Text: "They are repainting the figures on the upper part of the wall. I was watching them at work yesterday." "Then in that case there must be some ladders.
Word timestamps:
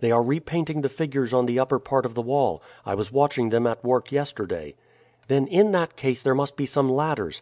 "They 0.00 0.10
are 0.10 0.20
repainting 0.24 0.80
the 0.80 0.88
figures 0.88 1.32
on 1.32 1.46
the 1.46 1.60
upper 1.60 1.78
part 1.78 2.04
of 2.04 2.14
the 2.16 2.20
wall. 2.20 2.60
I 2.84 2.96
was 2.96 3.12
watching 3.12 3.50
them 3.50 3.64
at 3.64 3.84
work 3.84 4.10
yesterday." 4.10 4.74
"Then 5.28 5.46
in 5.46 5.70
that 5.70 5.94
case 5.94 6.20
there 6.20 6.34
must 6.34 6.56
be 6.56 6.66
some 6.66 6.90
ladders. 6.90 7.36